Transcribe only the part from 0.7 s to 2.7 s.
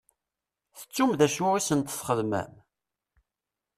Tettum d acu i sent-txedmem?